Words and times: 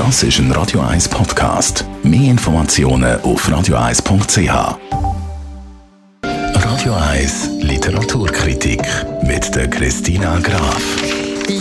Das 0.00 0.22
ist 0.22 0.38
ein 0.38 0.50
Radio 0.52 0.80
1 0.80 1.10
Podcast. 1.10 1.84
Mehr 2.02 2.30
Informationen 2.30 3.20
auf 3.20 3.46
radio1.ch. 3.46 4.78
Radio 6.24 6.94
1 6.94 7.50
Literaturkritik 7.60 8.80
mit 9.24 9.54
der 9.54 9.68
Christina 9.68 10.38
Graf. 10.38 10.82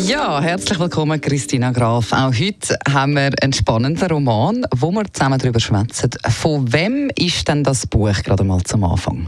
Ja, 0.05 0.39
herzlich 0.39 0.79
willkommen, 0.79 1.19
Christina 1.19 1.71
Graf. 1.71 2.13
Auch 2.13 2.33
heute 2.33 2.79
haben 2.89 3.15
wir 3.15 3.29
einen 3.41 3.51
spannenden 3.51 4.07
Roman, 4.09 4.65
wo 4.73 4.89
wir 4.91 5.03
zusammen 5.11 5.37
darüber 5.37 5.59
schwätzen. 5.59 6.11
Von 6.29 6.71
wem 6.71 7.11
ist 7.19 7.45
denn 7.45 7.65
das 7.65 7.87
Buch 7.87 8.23
gerade 8.23 8.45
mal 8.45 8.63
zum 8.63 8.85
Anfang? 8.85 9.27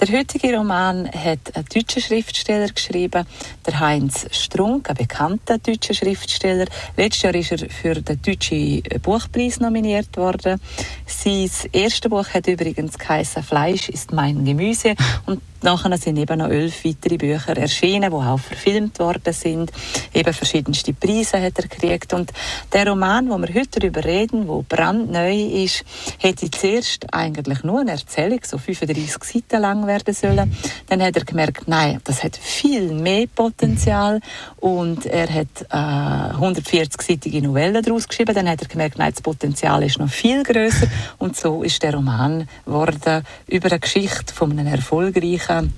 Der 0.00 0.16
heutige 0.16 0.56
Roman 0.56 1.10
hat 1.10 1.56
ein 1.56 1.64
deutscher 1.74 2.00
Schriftsteller 2.00 2.68
geschrieben, 2.68 3.26
der 3.66 3.80
Heinz 3.80 4.26
Strunk, 4.30 4.88
ein 4.88 4.94
bekannter 4.94 5.58
deutscher 5.58 5.92
Schriftsteller. 5.92 6.66
Letztes 6.96 7.22
Jahr 7.22 7.34
ist 7.34 7.50
er 7.50 7.68
für 7.68 7.94
den 7.94 8.22
Deutschen 8.22 8.80
Buchpreis 9.02 9.58
nominiert 9.58 10.16
worden. 10.16 10.60
Sein 11.04 11.50
erstes 11.72 12.08
Buch 12.08 12.28
hat 12.28 12.46
übrigens 12.46 12.96
geheißen 12.96 13.42
«Fleisch 13.42 13.88
ist 13.88 14.12
mein 14.12 14.44
Gemüse» 14.44 14.94
und 15.26 15.42
Nachher 15.60 15.98
sind 15.98 16.18
eben 16.18 16.38
noch 16.38 16.48
elf 16.48 16.84
weitere 16.84 17.16
Bücher 17.16 17.56
erschienen, 17.56 18.10
die 18.10 18.16
auch 18.16 18.38
verfilmt 18.38 19.00
worden 19.00 19.32
sind. 19.32 19.72
Eben 20.14 20.32
verschiedenste 20.32 20.92
Preise 20.92 21.42
hat 21.42 21.58
er 21.58 21.66
gekriegt. 21.66 22.12
Und 22.12 22.32
der 22.72 22.86
Roman, 22.88 23.28
wo 23.28 23.36
wir 23.38 23.52
heute 23.52 23.80
darüber 23.80 24.04
reden, 24.04 24.46
wo 24.46 24.62
brandneu 24.62 25.64
ist, 25.64 25.84
hätte 26.18 26.48
zuerst 26.48 27.12
eigentlich 27.12 27.64
nur 27.64 27.80
eine 27.80 27.92
Erzählung, 27.92 28.38
so 28.44 28.56
35 28.56 29.24
Seiten 29.24 29.60
lang 29.60 29.86
werden 29.88 30.14
sollen. 30.14 30.54
Dann 30.86 31.02
hat 31.02 31.16
er 31.16 31.24
gemerkt, 31.24 31.66
nein, 31.66 32.00
das 32.04 32.22
hat 32.22 32.36
viel 32.36 32.92
mehr 32.92 33.26
Potenzial. 33.26 34.20
Und 34.58 35.06
er 35.06 35.28
hat 35.28 35.62
äh, 35.70 36.36
140-seitige 36.36 37.42
Novellen 37.42 37.82
daraus 37.82 38.06
geschrieben. 38.06 38.34
Dann 38.34 38.48
hat 38.48 38.62
er 38.62 38.68
gemerkt, 38.68 38.98
nein, 38.98 39.10
das 39.10 39.22
Potenzial 39.22 39.82
ist 39.82 39.98
noch 39.98 40.08
viel 40.08 40.44
größer. 40.44 40.86
Und 41.18 41.36
so 41.36 41.64
ist 41.64 41.82
der 41.82 41.94
Roman 41.94 42.48
geworden 42.64 43.24
über 43.48 43.70
eine 43.70 43.80
Geschichte 43.80 44.32
von 44.32 44.52
einem 44.52 44.68
erfolgreichen 44.68 45.47
ein 45.50 45.72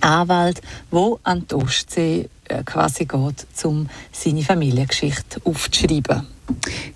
Anwalt, 0.00 0.60
wo 0.90 1.18
an 1.22 1.46
die 1.48 1.54
Ostsee 1.54 2.28
äh, 2.48 2.62
quasi 2.64 3.06
geht, 3.06 3.46
um 3.64 3.88
seine 4.12 4.42
Familiengeschichte 4.42 5.40
aufzuschreiben. 5.44 6.26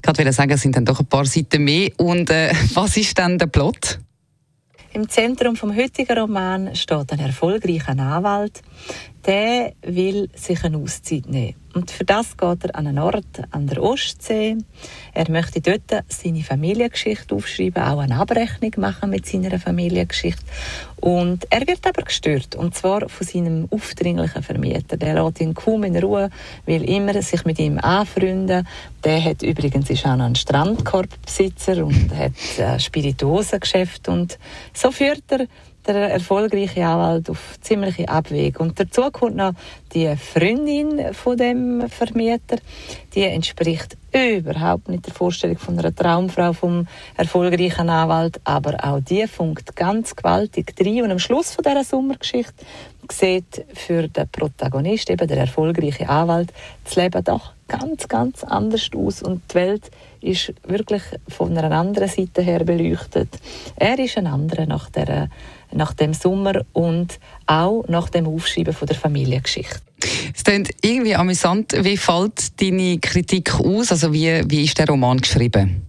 Ich 0.03 0.07
wollte 0.07 0.33
sagen, 0.33 0.51
es 0.53 0.63
sind 0.63 0.77
dann 0.77 0.85
doch 0.85 1.01
ein 1.01 1.07
paar 1.07 1.25
Seiten 1.25 1.65
mehr. 1.65 1.91
Und 1.97 2.31
äh, 2.31 2.53
was 2.75 2.97
ist 2.97 3.19
dann 3.19 3.39
der 3.39 3.47
Plot? 3.47 3.99
Im 4.93 5.09
Zentrum 5.09 5.55
vom 5.55 5.77
heutigen 5.77 6.19
Roman 6.19 6.75
steht 6.75 7.13
ein 7.13 7.21
erfolgreicher 7.21 7.91
Anwalt, 7.91 8.63
der 9.27 9.73
will 9.83 10.31
sich 10.35 10.65
eine 10.65 10.79
Auszeit 10.79 11.29
nehmen. 11.29 11.55
Und 11.75 11.91
für 11.91 12.05
das 12.05 12.37
geht 12.37 12.65
er 12.65 12.75
an 12.75 12.87
einen 12.87 12.99
Ort 12.99 13.43
an 13.51 13.67
der 13.67 13.83
Ostsee. 13.83 14.57
Er 15.13 15.31
möchte 15.31 15.61
dort 15.61 16.05
seine 16.09 16.43
Familiengeschichte 16.43 17.35
aufschreiben, 17.35 17.83
auch 17.83 17.99
eine 17.99 18.17
Abrechnung 18.17 18.73
machen 18.79 19.11
mit 19.11 19.27
seiner 19.27 19.61
Familiengeschichte. 19.61 20.43
Und 20.97 21.47
er 21.51 21.67
wird 21.67 21.87
aber 21.87 22.03
gestört, 22.03 22.57
und 22.57 22.75
zwar 22.75 23.09
von 23.09 23.27
seinem 23.27 23.69
aufdringlichen 23.71 24.43
Vermieter. 24.43 24.97
Der 24.97 25.23
lässt 25.23 25.41
ihn 25.41 25.55
kaum 25.55 25.85
in 25.85 25.97
Ruhe, 25.97 26.31
will 26.65 26.89
immer 26.89 27.21
sich 27.23 27.45
mit 27.45 27.59
ihm 27.59 27.79
anfreunden. 27.79 28.67
Der 29.05 29.23
hat 29.23 29.43
übrigens 29.43 29.91
auch 30.05 30.17
noch 30.17 30.25
ein 30.25 30.35
Strandkorbbesitzer 30.35 31.85
und 31.85 32.13
hat 32.17 32.33
ein 32.59 32.81
Spirituosengeschäft. 32.81 34.09
Und 34.09 34.39
so 34.73 34.91
führt 34.91 35.23
er 35.29 35.47
der 35.89 36.11
erfolgreiche 36.11 36.85
Anwalt 36.85 37.31
auf 37.31 37.59
ziemliche 37.61 38.09
Abwege. 38.09 38.59
Und 38.59 38.79
dazu 38.79 39.11
kommt 39.11 39.37
noch 39.37 39.53
die 39.95 40.15
Freundin 40.17 41.15
von 41.15 41.37
dem 41.37 41.89
Vermieter. 41.89 42.59
Die 43.15 43.23
entspricht 43.23 43.97
überhaupt 44.13 44.89
nicht 44.89 45.07
der 45.07 45.15
Vorstellung 45.15 45.59
von 45.59 45.79
einer 45.79 45.95
Traumfrau 45.95 46.53
vom 46.53 46.87
erfolgreichen 47.17 47.89
Anwalt, 47.89 48.41
aber 48.45 48.77
auch 48.85 49.01
die 49.01 49.27
funkt 49.27 49.77
ganz 49.77 50.15
gewaltig 50.15 50.75
drin. 50.77 51.03
Und 51.03 51.11
am 51.11 51.19
Schluss 51.19 51.55
von 51.55 51.65
dieser 51.65 51.85
Sommergeschichte 51.85 52.65
sieht 53.13 53.65
für 53.75 54.09
den 54.09 54.29
Protagonist, 54.29 55.11
eben 55.11 55.27
der 55.27 55.39
erfolgreiche 55.39 56.09
Anwalt, 56.09 56.53
das 56.85 56.97
Leben 56.97 57.25
doch 57.25 57.53
ganz, 57.69 58.09
ganz 58.09 58.45
anders 58.45 58.91
aus 58.95 59.23
und 59.23 59.43
die 59.51 59.55
Welt 59.55 59.91
ist 60.21 60.53
wirklich 60.67 61.03
von 61.29 61.57
einer 61.57 61.71
anderen 61.71 62.09
Seite 62.09 62.43
her 62.43 62.65
beleuchtet. 62.65 63.29
Er 63.77 63.99
ist 63.99 64.17
ein 64.19 64.27
anderer 64.27 64.67
nach, 64.67 64.91
der, 64.91 65.29
nach 65.71 65.93
dem 65.95 66.15
Sommer 66.15 66.63
und 66.73 67.19
auch 67.47 67.85
nach 67.89 68.09
dem 68.09 68.27
Aufschreiben 68.27 68.73
von 68.73 68.89
der 68.89 68.97
Familiengeschichte. 68.97 69.81
Es 70.35 70.45
klingt 70.45 70.71
irgendwie 70.83 71.15
amüsant. 71.15 71.73
Wie 71.85 71.97
fällt 71.97 72.61
deine 72.61 72.99
Kritik 72.99 73.55
aus? 73.55 73.93
Also 73.93 74.13
wie, 74.13 74.43
wie 74.47 74.65
ist 74.65 74.79
der 74.79 74.87
Roman 74.87 75.19
geschrieben? 75.19 75.88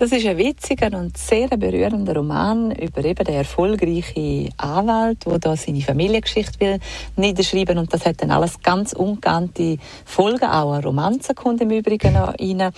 Das 0.00 0.12
ist 0.12 0.24
ein 0.26 0.38
witziger 0.38 0.96
und 0.96 1.18
sehr 1.18 1.48
berührender 1.48 2.14
Roman 2.14 2.70
über 2.70 3.04
eben 3.04 3.24
den 3.24 3.34
erfolgreichen 3.34 4.48
Anwalt, 4.56 5.26
der 5.26 5.40
da 5.40 5.56
seine 5.56 5.80
Familiengeschichte 5.80 6.60
will 6.60 6.78
niederschreiben 7.16 7.78
und 7.78 7.92
das 7.92 8.06
hat 8.06 8.22
dann 8.22 8.30
alles 8.30 8.60
ganz 8.60 8.92
ungeahnte 8.92 9.76
Folgen. 10.04 10.44
Auch 10.44 10.74
ein 10.74 10.84
Romanze 10.84 11.34
im 11.58 11.70
Übrigen 11.72 12.12
noch 12.12 12.32
rein. 12.38 12.72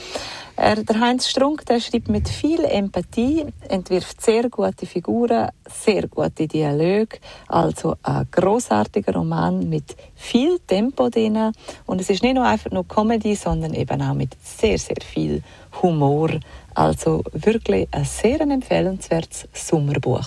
Er, 0.56 0.76
der 0.76 1.00
Heinz 1.00 1.28
Strunk 1.28 1.66
der 1.66 1.80
schreibt 1.80 2.08
mit 2.08 2.26
viel 2.26 2.64
Empathie, 2.64 3.44
entwirft 3.68 4.22
sehr 4.22 4.48
gute 4.48 4.86
Figuren, 4.86 5.50
sehr 5.72 6.08
gute 6.08 6.46
Dialoge, 6.46 7.18
also 7.48 7.96
ein 8.02 8.26
großartiger 8.30 9.14
Roman 9.14 9.68
mit 9.68 9.96
viel 10.14 10.58
Tempo 10.66 11.08
drin 11.08 11.52
und 11.86 12.00
es 12.00 12.10
ist 12.10 12.22
nicht 12.22 12.34
nur 12.34 12.46
einfach 12.46 12.70
nur 12.70 12.86
Comedy, 12.86 13.34
sondern 13.34 13.74
eben 13.74 14.02
auch 14.02 14.14
mit 14.14 14.36
sehr 14.42 14.78
sehr 14.78 14.98
viel 15.04 15.42
Humor. 15.82 16.30
Also 16.74 17.22
wirklich 17.32 17.88
ein 17.90 18.04
sehr 18.04 18.40
empfehlenswertes 18.40 19.48
Sommerbuch. 19.52 20.26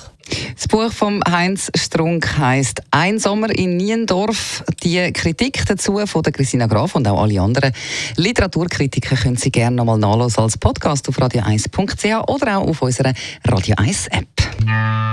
Das 0.55 0.67
Buch 0.67 0.91
von 0.91 1.21
Heinz 1.29 1.69
Strunk 1.75 2.37
heißt 2.37 2.81
Ein 2.91 3.19
Sommer 3.19 3.49
in 3.49 3.77
Niendorf. 3.77 4.63
Die 4.83 5.11
Kritik 5.11 5.65
dazu 5.65 5.99
von 6.05 6.21
der 6.21 6.31
Christina 6.31 6.67
Graf 6.67 6.95
und 6.95 7.07
auch 7.07 7.21
alle 7.21 7.41
anderen 7.41 7.73
Literaturkritiker 8.15 9.15
können 9.15 9.37
Sie 9.37 9.51
gerne 9.51 9.75
nochmal 9.75 9.97
nachlesen 9.97 10.43
als 10.43 10.57
Podcast 10.57 11.09
auf 11.09 11.17
radio1.ch 11.17 12.29
oder 12.29 12.57
auch 12.57 12.67
auf 12.67 12.81
unserer 12.81 13.13
Radio 13.45 13.75
1 13.77 14.07
App. 14.07 15.12